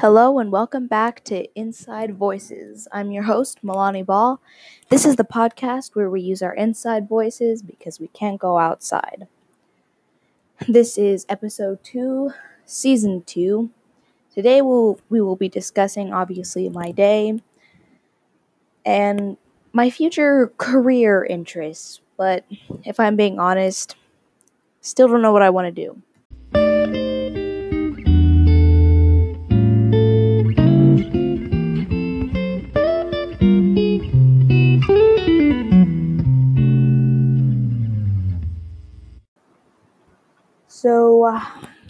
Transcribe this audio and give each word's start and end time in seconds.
Hello 0.00 0.38
and 0.38 0.52
welcome 0.52 0.86
back 0.86 1.24
to 1.24 1.52
Inside 1.58 2.14
Voices. 2.14 2.86
I'm 2.92 3.10
your 3.10 3.24
host, 3.24 3.64
Milani 3.64 4.06
Ball. 4.06 4.40
This 4.90 5.04
is 5.04 5.16
the 5.16 5.24
podcast 5.24 5.96
where 5.96 6.08
we 6.08 6.20
use 6.20 6.40
our 6.40 6.54
inside 6.54 7.08
voices 7.08 7.62
because 7.62 7.98
we 7.98 8.06
can't 8.06 8.38
go 8.38 8.58
outside. 8.58 9.26
This 10.68 10.98
is 10.98 11.26
episode 11.28 11.82
2, 11.82 12.30
season 12.64 13.24
2. 13.26 13.70
Today 14.32 14.62
we'll, 14.62 15.00
we 15.08 15.20
will 15.20 15.34
be 15.34 15.48
discussing, 15.48 16.12
obviously, 16.12 16.68
my 16.68 16.92
day 16.92 17.42
and 18.86 19.36
my 19.72 19.90
future 19.90 20.52
career 20.58 21.24
interests. 21.24 22.00
But 22.16 22.44
if 22.84 23.00
I'm 23.00 23.16
being 23.16 23.40
honest, 23.40 23.96
still 24.80 25.08
don't 25.08 25.22
know 25.22 25.32
what 25.32 25.42
I 25.42 25.50
want 25.50 25.66
to 25.66 25.72
do. 25.72 26.00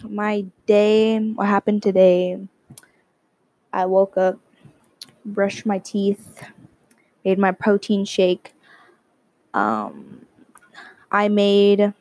My 0.03 0.45
day, 0.65 1.19
what 1.19 1.47
happened 1.47 1.83
today? 1.83 2.39
I 3.71 3.85
woke 3.85 4.17
up, 4.17 4.39
brushed 5.25 5.65
my 5.65 5.79
teeth, 5.79 6.43
made 7.23 7.37
my 7.37 7.51
protein 7.51 8.05
shake. 8.05 8.53
Um, 9.53 10.25
I 11.11 11.27
made 11.27 11.93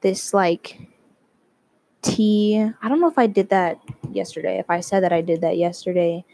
this 0.00 0.34
like 0.34 0.78
tea. 2.02 2.58
I 2.82 2.88
don't 2.88 3.00
know 3.00 3.08
if 3.08 3.18
I 3.18 3.26
did 3.26 3.50
that 3.50 3.80
yesterday, 4.12 4.58
if 4.58 4.70
I 4.70 4.80
said 4.80 5.02
that 5.02 5.12
I 5.12 5.20
did 5.20 5.40
that 5.42 5.56
yesterday, 5.56 6.24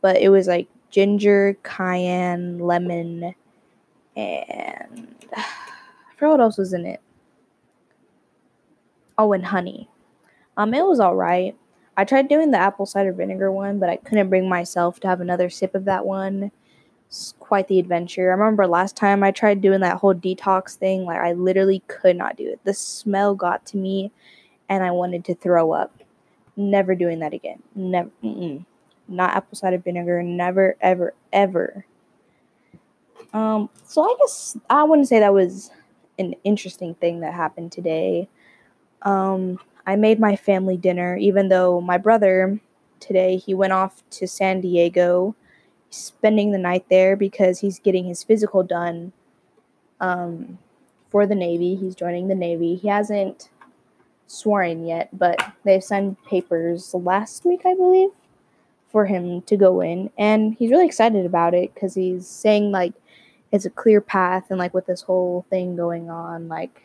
but 0.00 0.16
it 0.16 0.28
was 0.28 0.46
like 0.48 0.68
ginger, 0.90 1.56
cayenne, 1.62 2.58
lemon, 2.58 3.34
and 4.16 5.08
I 5.36 5.44
forgot 6.16 6.30
what 6.30 6.40
else 6.40 6.58
was 6.58 6.72
in 6.72 6.86
it. 6.86 7.00
Oh, 9.16 9.32
and 9.32 9.46
honey. 9.46 9.88
Um, 10.56 10.74
it 10.74 10.86
was 10.86 11.00
all 11.00 11.16
right. 11.16 11.56
I 11.96 12.04
tried 12.04 12.28
doing 12.28 12.50
the 12.50 12.58
apple 12.58 12.86
cider 12.86 13.12
vinegar 13.12 13.52
one, 13.52 13.78
but 13.78 13.88
I 13.88 13.96
couldn't 13.96 14.28
bring 14.28 14.48
myself 14.48 14.98
to 15.00 15.08
have 15.08 15.20
another 15.20 15.48
sip 15.48 15.74
of 15.74 15.84
that 15.84 16.04
one. 16.04 16.50
It's 17.06 17.34
quite 17.38 17.68
the 17.68 17.78
adventure. 17.78 18.30
I 18.30 18.34
remember 18.34 18.66
last 18.66 18.96
time 18.96 19.22
I 19.22 19.30
tried 19.30 19.60
doing 19.60 19.80
that 19.80 19.98
whole 19.98 20.14
detox 20.14 20.74
thing, 20.74 21.04
like 21.04 21.20
I 21.20 21.32
literally 21.32 21.82
could 21.86 22.16
not 22.16 22.36
do 22.36 22.48
it. 22.48 22.60
The 22.64 22.74
smell 22.74 23.34
got 23.36 23.64
to 23.66 23.76
me, 23.76 24.10
and 24.68 24.82
I 24.82 24.90
wanted 24.90 25.24
to 25.26 25.34
throw 25.34 25.72
up. 25.72 25.92
Never 26.56 26.94
doing 26.94 27.20
that 27.20 27.34
again. 27.34 27.62
Never. 27.74 28.10
Mm-mm. 28.22 28.64
Not 29.06 29.36
apple 29.36 29.56
cider 29.56 29.78
vinegar. 29.78 30.22
Never, 30.22 30.76
ever, 30.80 31.14
ever. 31.32 31.84
Um. 33.32 33.68
So 33.86 34.02
I 34.02 34.14
guess 34.20 34.56
I 34.68 34.82
wouldn't 34.84 35.08
say 35.08 35.20
that 35.20 35.34
was 35.34 35.70
an 36.18 36.34
interesting 36.44 36.94
thing 36.94 37.20
that 37.20 37.34
happened 37.34 37.72
today. 37.72 38.28
Um, 39.04 39.58
I 39.86 39.96
made 39.96 40.18
my 40.18 40.34
family 40.36 40.76
dinner, 40.76 41.16
even 41.16 41.48
though 41.48 41.80
my 41.80 41.98
brother 41.98 42.58
today 43.00 43.36
he 43.36 43.54
went 43.54 43.72
off 43.72 44.02
to 44.10 44.26
San 44.26 44.60
Diego, 44.60 45.36
spending 45.90 46.52
the 46.52 46.58
night 46.58 46.86
there 46.88 47.16
because 47.16 47.60
he's 47.60 47.78
getting 47.78 48.04
his 48.06 48.24
physical 48.24 48.62
done. 48.62 49.12
Um, 50.00 50.58
for 51.10 51.26
the 51.26 51.34
Navy, 51.34 51.76
he's 51.76 51.94
joining 51.94 52.28
the 52.28 52.34
Navy. 52.34 52.74
He 52.74 52.88
hasn't 52.88 53.50
sworn 54.26 54.86
yet, 54.86 55.16
but 55.16 55.38
they've 55.64 55.84
signed 55.84 56.16
papers 56.24 56.92
last 56.94 57.44
week, 57.44 57.60
I 57.64 57.74
believe, 57.74 58.10
for 58.90 59.04
him 59.06 59.42
to 59.42 59.56
go 59.56 59.80
in, 59.80 60.10
and 60.16 60.54
he's 60.54 60.70
really 60.70 60.86
excited 60.86 61.26
about 61.26 61.54
it 61.54 61.74
because 61.74 61.94
he's 61.94 62.26
saying 62.26 62.72
like 62.72 62.94
it's 63.52 63.66
a 63.66 63.70
clear 63.70 64.00
path, 64.00 64.46
and 64.50 64.58
like 64.58 64.74
with 64.74 64.86
this 64.86 65.02
whole 65.02 65.44
thing 65.50 65.76
going 65.76 66.10
on, 66.10 66.48
like 66.48 66.82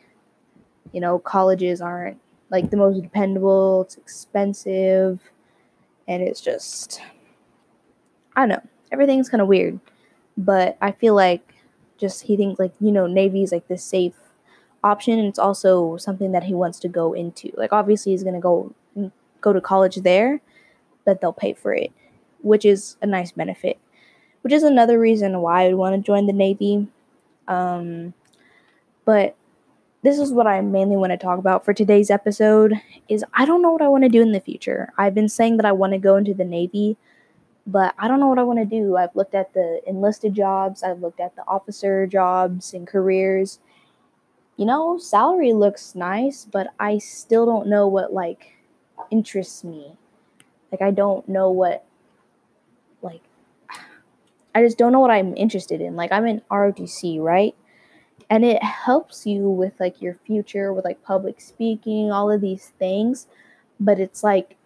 you 0.92 1.00
know, 1.00 1.18
colleges 1.18 1.80
aren't 1.80 2.18
like 2.50 2.70
the 2.70 2.76
most 2.76 3.00
dependable, 3.02 3.82
it's 3.82 3.96
expensive, 3.96 5.20
and 6.08 6.22
it's 6.22 6.40
just, 6.40 7.00
I 8.34 8.40
don't 8.40 8.48
know, 8.48 8.62
everything's 8.90 9.28
kind 9.28 9.40
of 9.40 9.48
weird. 9.48 9.78
But 10.36 10.76
I 10.80 10.92
feel 10.92 11.14
like 11.14 11.54
just 11.98 12.22
he 12.22 12.36
thinks 12.36 12.58
like, 12.58 12.72
you 12.80 12.90
know, 12.90 13.06
Navy 13.06 13.42
is 13.42 13.52
like 13.52 13.68
the 13.68 13.78
safe 13.78 14.14
option, 14.82 15.18
and 15.18 15.28
it's 15.28 15.38
also 15.38 15.96
something 15.96 16.32
that 16.32 16.44
he 16.44 16.54
wants 16.54 16.78
to 16.80 16.88
go 16.88 17.12
into. 17.12 17.52
Like, 17.56 17.72
obviously, 17.72 18.12
he's 18.12 18.24
gonna 18.24 18.40
go 18.40 18.74
go 19.40 19.52
to 19.52 19.60
college 19.60 19.96
there, 19.96 20.40
but 21.04 21.20
they'll 21.20 21.32
pay 21.32 21.52
for 21.52 21.72
it, 21.72 21.92
which 22.42 22.64
is 22.64 22.96
a 23.02 23.06
nice 23.06 23.32
benefit. 23.32 23.78
Which 24.42 24.52
is 24.52 24.62
another 24.62 24.98
reason 24.98 25.40
why 25.40 25.64
I 25.64 25.68
would 25.68 25.76
want 25.76 25.94
to 25.94 26.06
join 26.06 26.26
the 26.26 26.32
Navy. 26.32 26.88
Um, 27.46 28.14
but 29.04 29.36
this 30.02 30.18
is 30.18 30.32
what 30.32 30.46
I 30.46 30.60
mainly 30.62 30.96
want 30.96 31.12
to 31.12 31.18
talk 31.18 31.38
about 31.38 31.64
for 31.64 31.74
today's 31.74 32.10
episode 32.10 32.72
is 33.08 33.24
I 33.34 33.44
don't 33.44 33.60
know 33.60 33.70
what 33.70 33.82
I 33.82 33.88
want 33.88 34.04
to 34.04 34.08
do 34.08 34.22
in 34.22 34.32
the 34.32 34.40
future. 34.40 34.92
I've 34.96 35.14
been 35.14 35.28
saying 35.28 35.58
that 35.58 35.66
I 35.66 35.72
want 35.72 35.92
to 35.92 35.98
go 35.98 36.16
into 36.16 36.32
the 36.32 36.44
Navy, 36.44 36.96
but 37.66 37.94
I 37.98 38.08
don't 38.08 38.18
know 38.18 38.28
what 38.28 38.38
I 38.38 38.42
want 38.42 38.60
to 38.60 38.64
do. 38.64 38.96
I've 38.96 39.14
looked 39.14 39.34
at 39.34 39.52
the 39.52 39.82
enlisted 39.86 40.34
jobs, 40.34 40.82
I've 40.82 41.00
looked 41.00 41.20
at 41.20 41.36
the 41.36 41.46
officer 41.46 42.06
jobs 42.06 42.72
and 42.72 42.86
careers. 42.86 43.58
You 44.56 44.64
know, 44.64 44.98
salary 44.98 45.52
looks 45.52 45.94
nice, 45.94 46.46
but 46.50 46.68
I 46.78 46.98
still 46.98 47.44
don't 47.44 47.68
know 47.68 47.86
what 47.86 48.12
like 48.12 48.54
interests 49.10 49.64
me. 49.64 49.98
Like 50.72 50.80
I 50.80 50.92
don't 50.92 51.28
know 51.28 51.50
what 51.50 51.84
like 53.02 53.22
I 54.54 54.62
just 54.62 54.78
don't 54.78 54.92
know 54.92 55.00
what 55.00 55.10
I'm 55.10 55.36
interested 55.36 55.82
in. 55.82 55.94
Like 55.94 56.10
I'm 56.10 56.26
in 56.26 56.40
ROTC, 56.50 57.20
right? 57.20 57.54
And 58.30 58.44
it 58.44 58.62
helps 58.62 59.26
you 59.26 59.40
with 59.40 59.74
like 59.80 60.00
your 60.00 60.14
future 60.14 60.72
with 60.72 60.84
like 60.84 61.02
public 61.02 61.40
speaking 61.40 62.12
all 62.12 62.30
of 62.30 62.40
these 62.40 62.72
things. 62.78 63.26
But 63.80 63.98
it's 63.98 64.22
like 64.22 64.56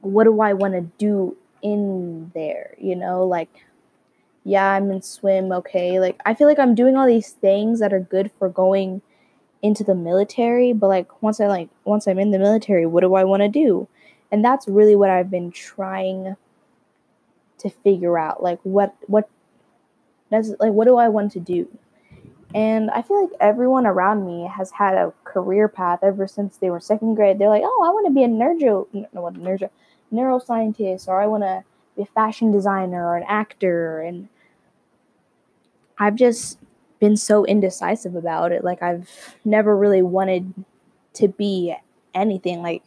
what 0.00 0.24
do 0.24 0.40
i 0.40 0.52
want 0.52 0.74
to 0.74 0.80
do 0.96 1.36
in 1.60 2.30
there 2.34 2.74
you 2.78 2.94
know? 2.94 3.26
Like 3.26 3.50
yeah 4.44 4.72
i'm 4.72 4.90
in 4.90 5.02
swim 5.02 5.50
okay. 5.52 5.98
Like 5.98 6.20
i 6.24 6.34
feel 6.34 6.46
like 6.46 6.58
i'm 6.58 6.74
doing 6.74 6.96
all 6.96 7.06
these 7.06 7.32
things 7.32 7.80
that 7.80 7.92
are 7.92 8.00
good 8.00 8.30
for 8.38 8.48
going 8.48 9.02
into 9.60 9.82
the 9.82 9.94
military 9.94 10.72
but 10.72 10.86
like 10.86 11.20
once 11.20 11.40
i 11.40 11.46
like 11.48 11.68
once 11.84 12.06
i'm 12.06 12.20
in 12.20 12.30
the 12.30 12.38
military 12.38 12.86
what 12.86 13.00
do 13.00 13.14
i 13.14 13.24
want 13.24 13.42
to 13.42 13.48
do? 13.48 13.88
And 14.30 14.44
that's 14.44 14.68
really 14.68 14.94
what 14.94 15.10
i've 15.10 15.30
been 15.30 15.50
trying 15.50 16.36
to 17.58 17.70
figure 17.70 18.18
out. 18.18 18.40
Like 18.40 18.60
what 18.62 18.94
what 19.08 19.28
does 20.30 20.54
like 20.60 20.72
what 20.72 20.86
do 20.86 20.96
i 20.96 21.08
want 21.08 21.32
to 21.32 21.40
do 21.40 21.66
and 22.54 22.90
I 22.90 23.02
feel 23.02 23.22
like 23.22 23.32
everyone 23.40 23.86
around 23.86 24.24
me 24.24 24.48
has 24.54 24.70
had 24.70 24.94
a 24.94 25.12
career 25.24 25.68
path 25.68 26.00
ever 26.02 26.26
since 26.26 26.56
they 26.56 26.70
were 26.70 26.80
second 26.80 27.14
grade. 27.14 27.38
They're 27.38 27.48
like, 27.48 27.62
oh, 27.64 27.84
I 27.84 27.90
want 27.90 28.06
to 28.06 28.12
be 28.12 28.22
a 28.22 28.28
neuro, 28.28 28.88
no, 28.92 29.06
what, 29.12 29.36
neuro, 29.36 29.70
neuroscientist, 30.12 31.08
or 31.08 31.20
I 31.20 31.26
want 31.26 31.42
to 31.42 31.64
be 31.96 32.02
a 32.02 32.06
fashion 32.06 32.50
designer 32.50 33.06
or 33.06 33.16
an 33.16 33.24
actor. 33.28 34.00
And 34.00 34.28
I've 35.98 36.14
just 36.14 36.58
been 37.00 37.16
so 37.16 37.44
indecisive 37.44 38.14
about 38.14 38.52
it. 38.52 38.64
Like, 38.64 38.82
I've 38.82 39.36
never 39.44 39.76
really 39.76 40.02
wanted 40.02 40.52
to 41.14 41.28
be 41.28 41.74
anything. 42.14 42.62
Like, 42.62 42.82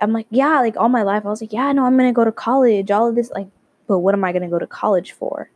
I'm 0.00 0.12
like, 0.12 0.26
yeah, 0.30 0.60
like 0.60 0.76
all 0.76 0.88
my 0.88 1.02
life, 1.02 1.24
I 1.24 1.28
was 1.28 1.40
like, 1.40 1.52
yeah, 1.52 1.70
no, 1.72 1.84
I'm 1.84 1.96
going 1.96 2.08
to 2.08 2.16
go 2.16 2.24
to 2.24 2.32
college, 2.32 2.90
all 2.90 3.08
of 3.08 3.14
this. 3.14 3.30
Like, 3.30 3.46
but 3.86 4.00
what 4.00 4.14
am 4.14 4.24
I 4.24 4.32
going 4.32 4.42
to 4.42 4.48
go 4.48 4.58
to 4.58 4.66
college 4.66 5.12
for? 5.12 5.48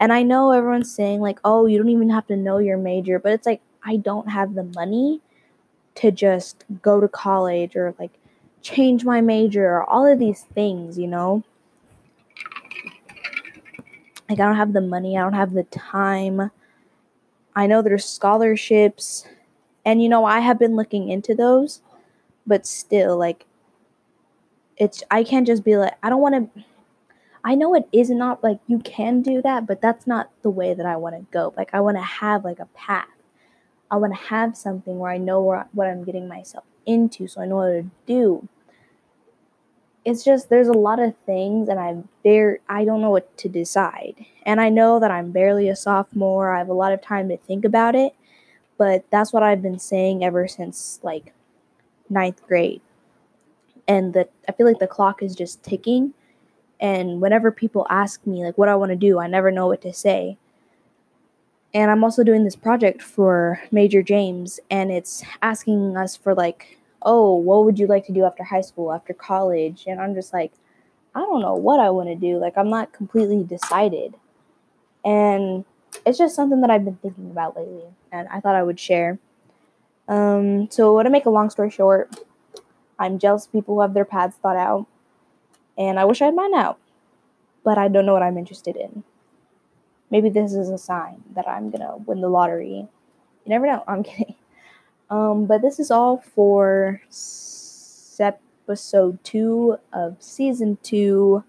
And 0.00 0.12
I 0.12 0.22
know 0.22 0.52
everyone's 0.52 0.94
saying, 0.94 1.20
like, 1.20 1.40
oh, 1.44 1.66
you 1.66 1.78
don't 1.78 1.88
even 1.88 2.10
have 2.10 2.26
to 2.28 2.36
know 2.36 2.58
your 2.58 2.78
major, 2.78 3.18
but 3.18 3.32
it's 3.32 3.46
like, 3.46 3.60
I 3.82 3.96
don't 3.96 4.28
have 4.30 4.54
the 4.54 4.64
money 4.64 5.20
to 5.96 6.12
just 6.12 6.64
go 6.82 7.00
to 7.00 7.08
college 7.08 7.74
or 7.74 7.94
like 7.98 8.12
change 8.62 9.04
my 9.04 9.20
major 9.20 9.66
or 9.66 9.84
all 9.84 10.06
of 10.06 10.18
these 10.18 10.42
things, 10.54 10.98
you 10.98 11.08
know? 11.08 11.42
Like, 14.28 14.38
I 14.38 14.44
don't 14.44 14.56
have 14.56 14.72
the 14.72 14.80
money, 14.80 15.16
I 15.16 15.22
don't 15.22 15.32
have 15.32 15.52
the 15.54 15.64
time. 15.64 16.50
I 17.56 17.66
know 17.66 17.82
there's 17.82 18.04
scholarships, 18.04 19.26
and 19.84 20.02
you 20.02 20.08
know, 20.08 20.24
I 20.24 20.40
have 20.40 20.58
been 20.58 20.76
looking 20.76 21.08
into 21.08 21.34
those, 21.34 21.80
but 22.46 22.66
still, 22.66 23.16
like, 23.16 23.46
it's, 24.76 25.02
I 25.10 25.24
can't 25.24 25.46
just 25.46 25.64
be 25.64 25.76
like, 25.76 25.94
I 26.02 26.10
don't 26.10 26.20
want 26.20 26.54
to 26.54 26.64
I 27.48 27.56
know 27.56 27.74
it 27.74 27.88
is 27.92 28.10
not 28.10 28.44
like 28.44 28.60
you 28.68 28.80
can 28.80 29.22
do 29.22 29.42
that, 29.42 29.66
but 29.66 29.82
that's 29.82 30.06
not 30.06 30.30
the 30.42 30.50
way 30.50 30.74
that 30.74 30.86
I 30.86 30.96
want 30.96 31.16
to 31.16 31.26
go. 31.32 31.54
Like 31.58 31.70
I 31.74 31.80
want 31.80 31.98
to 31.98 32.04
have 32.04 32.44
like 32.44 32.60
a 32.60 32.66
path. 32.66 33.08
I 33.90 33.96
want 33.98 34.14
to 34.14 34.20
have 34.28 34.56
something 34.56 34.98
where 34.98 35.12
I 35.12 35.18
know 35.18 35.42
where, 35.42 35.68
what 35.72 35.88
I'm 35.88 36.04
getting 36.04 36.28
myself 36.28 36.64
into, 36.86 37.28
so 37.28 37.42
I 37.42 37.46
know 37.46 37.56
what 37.58 37.68
to 37.70 37.90
do. 38.06 38.48
It's 40.04 40.24
just 40.24 40.50
there's 40.50 40.68
a 40.68 40.72
lot 40.72 41.00
of 41.00 41.14
things, 41.26 41.68
and 41.68 41.80
I'm 41.80 42.08
very 42.24 42.58
I 42.68 42.84
don't 42.84 43.02
know 43.02 43.10
what 43.10 43.36
to 43.38 43.48
decide. 43.48 44.26
And 44.46 44.60
I 44.60 44.70
know 44.70 45.00
that 45.00 45.10
I'm 45.12 45.32
barely 45.32 45.68
a 45.68 45.76
sophomore. 45.76 46.54
I 46.54 46.58
have 46.58 46.70
a 46.70 46.74
lot 46.74 46.92
of 46.94 47.02
time 47.02 47.28
to 47.30 47.38
think 47.38 47.64
about 47.64 47.94
it, 47.96 48.14
but 48.78 49.06
that's 49.10 49.32
what 49.32 49.44
I've 49.44 49.62
been 49.62 49.80
saying 49.80 50.24
ever 50.24 50.48
since 50.48 51.00
like 51.04 51.34
ninth 52.10 52.42
grade. 52.48 52.82
and 53.86 54.14
that 54.14 54.30
I 54.48 54.52
feel 54.52 54.66
like 54.66 54.78
the 54.78 54.86
clock 54.86 55.22
is 55.22 55.34
just 55.34 55.62
ticking. 55.62 56.14
And 56.80 57.20
whenever 57.20 57.50
people 57.50 57.86
ask 57.90 58.26
me 58.26 58.44
like 58.44 58.56
what 58.56 58.68
I 58.68 58.76
want 58.76 58.90
to 58.90 58.96
do, 58.96 59.18
I 59.18 59.26
never 59.26 59.50
know 59.50 59.66
what 59.66 59.82
to 59.82 59.92
say. 59.92 60.36
And 61.74 61.90
I'm 61.90 62.02
also 62.02 62.24
doing 62.24 62.44
this 62.44 62.56
project 62.56 63.02
for 63.02 63.60
Major 63.70 64.02
James, 64.02 64.58
and 64.70 64.90
it's 64.90 65.22
asking 65.42 65.96
us 65.96 66.16
for 66.16 66.34
like, 66.34 66.78
oh, 67.02 67.34
what 67.34 67.64
would 67.64 67.78
you 67.78 67.86
like 67.86 68.06
to 68.06 68.12
do 68.12 68.24
after 68.24 68.42
high 68.42 68.62
school, 68.62 68.92
after 68.92 69.12
college? 69.12 69.84
And 69.86 70.00
I'm 70.00 70.14
just 70.14 70.32
like, 70.32 70.52
I 71.14 71.20
don't 71.20 71.42
know 71.42 71.54
what 71.54 71.80
I 71.80 71.90
want 71.90 72.08
to 72.08 72.14
do. 72.14 72.38
Like, 72.38 72.56
I'm 72.56 72.70
not 72.70 72.92
completely 72.92 73.44
decided. 73.44 74.14
And 75.04 75.64
it's 76.06 76.18
just 76.18 76.34
something 76.34 76.60
that 76.62 76.70
I've 76.70 76.84
been 76.84 76.96
thinking 76.96 77.30
about 77.30 77.56
lately, 77.56 77.84
and 78.12 78.28
I 78.28 78.40
thought 78.40 78.54
I 78.54 78.62
would 78.62 78.80
share. 78.80 79.18
Um, 80.08 80.70
so, 80.70 81.02
to 81.02 81.10
make 81.10 81.26
a 81.26 81.30
long 81.30 81.50
story 81.50 81.70
short, 81.70 82.18
I'm 82.98 83.18
jealous 83.18 83.46
of 83.46 83.52
people 83.52 83.74
who 83.74 83.80
have 83.82 83.94
their 83.94 84.04
paths 84.04 84.36
thought 84.36 84.56
out, 84.56 84.86
and 85.78 85.98
I 85.98 86.04
wish 86.04 86.20
I 86.20 86.26
had 86.26 86.34
mine 86.34 86.54
out, 86.54 86.78
but 87.64 87.78
I 87.78 87.88
don't 87.88 88.04
know 88.04 88.12
what 88.12 88.22
I'm 88.22 88.36
interested 88.36 88.76
in. 88.76 89.04
Maybe 90.10 90.28
this 90.28 90.52
is 90.52 90.68
a 90.68 90.78
sign 90.78 91.22
that 91.34 91.48
I'm 91.48 91.70
gonna 91.70 91.96
win 91.96 92.20
the 92.20 92.28
lottery. 92.28 92.88
You 93.44 93.46
never 93.46 93.66
know. 93.66 93.84
I'm 93.88 94.02
kidding. 94.02 94.34
Um, 95.08 95.46
but 95.46 95.62
this 95.62 95.80
is 95.80 95.90
all 95.90 96.18
for 96.18 97.00
episode 98.68 99.18
two 99.24 99.78
of 99.94 100.16
season 100.20 100.76
two. 100.82 101.42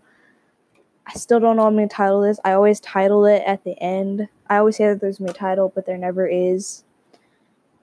I 1.05 1.13
still 1.13 1.39
don't 1.39 1.57
know 1.57 1.67
I'm 1.67 1.75
gonna 1.75 1.89
title 1.89 2.21
this. 2.21 2.39
I 2.45 2.53
always 2.53 2.79
title 2.79 3.25
it 3.25 3.43
at 3.45 3.65
the 3.65 3.77
end. 3.81 4.29
I 4.49 4.57
always 4.57 4.77
say 4.77 4.87
that 4.87 5.01
there's 5.01 5.19
my 5.19 5.33
title, 5.33 5.71
but 5.73 5.85
there 5.85 5.97
never 5.97 6.27
is. 6.27 6.83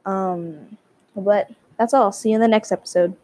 Um, 0.06 0.78
but 1.14 1.50
that's 1.78 1.92
all. 1.92 2.12
See 2.12 2.30
you 2.30 2.36
in 2.36 2.40
the 2.40 2.48
next 2.48 2.72
episode. 2.72 3.14